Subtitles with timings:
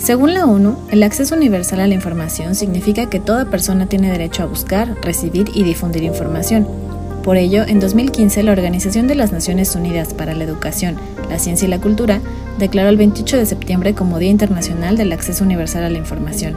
[0.00, 4.42] Según la ONU, el acceso universal a la información significa que toda persona tiene derecho
[4.42, 6.66] a buscar, recibir y difundir información.
[7.22, 10.96] Por ello, en 2015 la Organización de las Naciones Unidas para la Educación,
[11.28, 12.20] la Ciencia y la Cultura
[12.58, 16.54] declaró el 28 de septiembre como Día Internacional del Acceso Universal a la Información.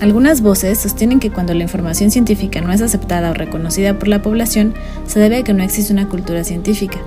[0.00, 4.22] Algunas voces sostienen que cuando la información científica no es aceptada o reconocida por la
[4.22, 4.72] población,
[5.06, 6.98] se debe a que no existe una cultura científica.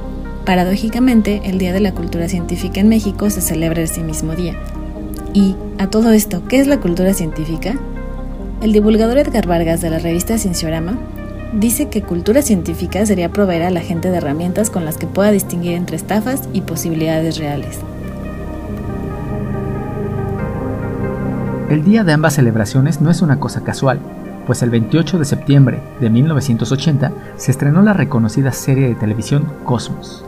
[0.46, 4.60] Paradójicamente, el Día de la Cultura Científica en México se celebra ese mismo día,
[5.34, 7.76] y, a todo esto, ¿qué es la cultura científica?
[8.62, 10.98] El divulgador Edgar Vargas de la revista Cienciorama
[11.54, 15.32] dice que cultura científica sería proveer a la gente de herramientas con las que pueda
[15.32, 17.80] distinguir entre estafas y posibilidades reales.
[21.70, 24.00] El día de ambas celebraciones no es una cosa casual,
[24.46, 30.24] pues el 28 de septiembre de 1980 se estrenó la reconocida serie de televisión Cosmos.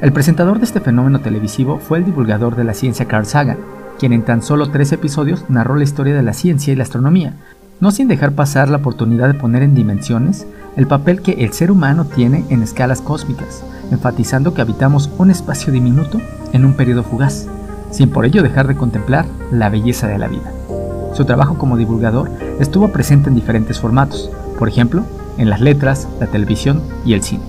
[0.00, 3.58] El presentador de este fenómeno televisivo fue el divulgador de la ciencia Carl Sagan,
[3.98, 7.34] quien en tan solo tres episodios narró la historia de la ciencia y la astronomía,
[7.80, 11.70] no sin dejar pasar la oportunidad de poner en dimensiones el papel que el ser
[11.70, 16.20] humano tiene en escalas cósmicas, enfatizando que habitamos un espacio diminuto
[16.52, 17.46] en un periodo fugaz,
[17.90, 20.52] sin por ello dejar de contemplar la belleza de la vida.
[21.14, 25.04] Su trabajo como divulgador estuvo presente en diferentes formatos, por ejemplo,
[25.38, 27.44] en las letras, la televisión y el cine.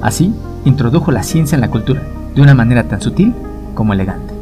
[0.00, 0.32] Así,
[0.64, 2.02] introdujo la ciencia en la cultura,
[2.34, 3.34] de una manera tan sutil
[3.74, 4.37] como elegante.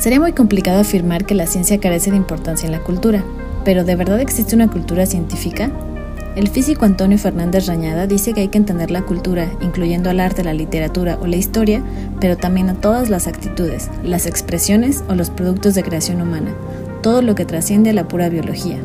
[0.00, 3.22] Sería muy complicado afirmar que la ciencia carece de importancia en la cultura,
[3.66, 5.70] pero ¿de verdad existe una cultura científica?
[6.36, 10.42] El físico Antonio Fernández Rañada dice que hay que entender la cultura, incluyendo al arte,
[10.42, 11.82] la literatura o la historia,
[12.18, 16.54] pero también a todas las actitudes, las expresiones o los productos de creación humana,
[17.02, 18.78] todo lo que trasciende a la pura biología,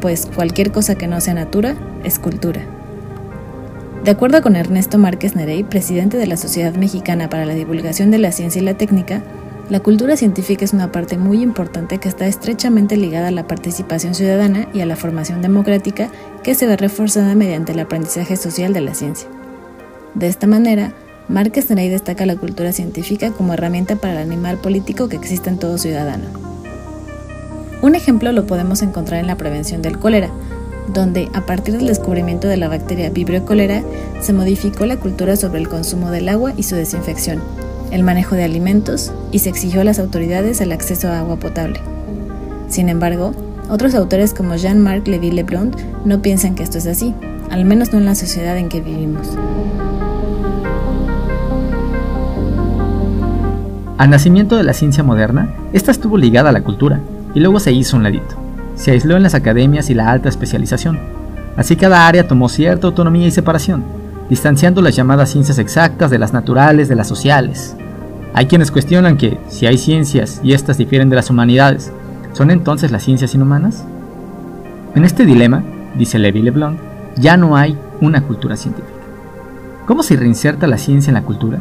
[0.00, 2.62] pues cualquier cosa que no sea natura es cultura.
[4.02, 8.18] De acuerdo con Ernesto Márquez Nerey, presidente de la Sociedad Mexicana para la Divulgación de
[8.18, 9.22] la Ciencia y la Técnica,
[9.70, 14.14] la cultura científica es una parte muy importante que está estrechamente ligada a la participación
[14.14, 16.10] ciudadana y a la formación democrática
[16.42, 19.26] que se ve reforzada mediante el aprendizaje social de la ciencia.
[20.14, 20.92] De esta manera,
[21.28, 25.58] Márquez Nerey destaca la cultura científica como herramienta para el animal político que existe en
[25.58, 26.26] todo ciudadano.
[27.80, 30.28] Un ejemplo lo podemos encontrar en la prevención del cólera,
[30.92, 33.82] donde a partir del descubrimiento de la bacteria Vibrio cólera
[34.20, 37.40] se modificó la cultura sobre el consumo del agua y su desinfección,
[37.94, 41.80] el manejo de alimentos y se exigió a las autoridades el acceso a agua potable.
[42.68, 43.32] Sin embargo,
[43.70, 47.14] otros autores como Jean-Marc Lévy-Leblond no piensan que esto es así,
[47.52, 49.28] al menos no en la sociedad en que vivimos.
[53.96, 56.98] Al nacimiento de la ciencia moderna, esta estuvo ligada a la cultura
[57.32, 58.34] y luego se hizo un ladito.
[58.74, 60.98] Se aisló en las academias y la alta especialización.
[61.56, 63.84] Así cada área tomó cierta autonomía y separación,
[64.28, 67.76] distanciando las llamadas ciencias exactas de las naturales de las sociales.
[68.36, 71.92] Hay quienes cuestionan que, si hay ciencias y éstas difieren de las humanidades,
[72.32, 73.84] ¿son entonces las ciencias inhumanas?
[74.96, 75.62] En este dilema,
[75.96, 76.76] dice Levi Leblanc,
[77.16, 78.98] ya no hay una cultura científica.
[79.86, 81.60] ¿Cómo se reinserta la ciencia en la cultura?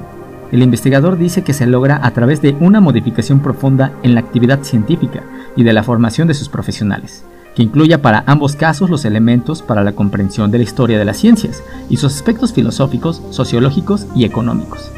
[0.52, 4.64] El investigador dice que se logra a través de una modificación profunda en la actividad
[4.64, 5.22] científica
[5.56, 7.24] y de la formación de sus profesionales,
[7.56, 11.18] que incluya para ambos casos los elementos para la comprensión de la historia de las
[11.18, 14.92] ciencias y sus aspectos filosóficos, sociológicos y económicos.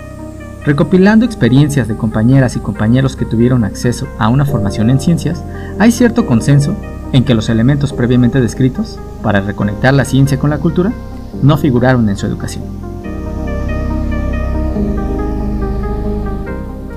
[0.65, 5.43] Recopilando experiencias de compañeras y compañeros que tuvieron acceso a una formación en ciencias,
[5.77, 6.75] hay cierto consenso
[7.13, 10.91] en que los elementos previamente descritos, para reconectar la ciencia con la cultura,
[11.43, 12.63] no figuraron en su educación.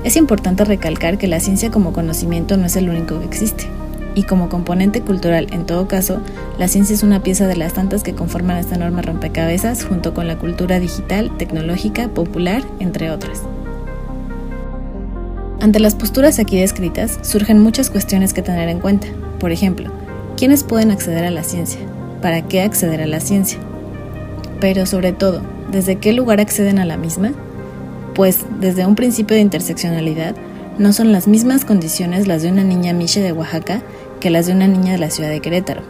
[0.03, 3.67] Es importante recalcar que la ciencia como conocimiento no es el único que existe.
[4.15, 6.21] Y como componente cultural, en todo caso,
[6.57, 10.25] la ciencia es una pieza de las tantas que conforman esta enorme rompecabezas junto con
[10.25, 13.43] la cultura digital, tecnológica, popular, entre otras.
[15.61, 19.07] Ante las posturas aquí descritas, surgen muchas cuestiones que tener en cuenta.
[19.39, 19.91] Por ejemplo,
[20.37, 21.81] ¿quiénes pueden acceder a la ciencia?
[22.21, 23.59] ¿Para qué acceder a la ciencia?
[24.61, 27.33] Pero sobre todo, ¿desde qué lugar acceden a la misma?
[28.15, 30.33] Pues desde un principio de interseccionalidad,
[30.77, 33.81] no son las mismas condiciones las de una niña Miche de Oaxaca
[34.21, 35.81] que las de una niña de la ciudad de Querétaro.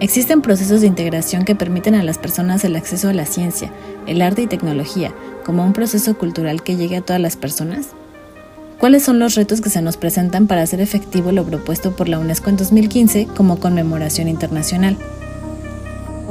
[0.00, 3.70] Existen procesos de integración que permiten a las personas el acceso a la ciencia,
[4.06, 5.14] el arte y tecnología,
[5.46, 7.86] como un proceso cultural que llegue a todas las personas.
[8.82, 12.18] ¿Cuáles son los retos que se nos presentan para hacer efectivo lo propuesto por la
[12.18, 14.96] UNESCO en 2015 como conmemoración internacional?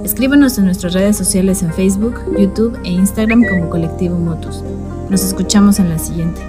[0.04, 4.66] Escríbanos en nuestras redes sociales en Facebook, YouTube e Instagram como Colectivo Motus.
[5.10, 6.42] Nos escuchamos en la siguiente.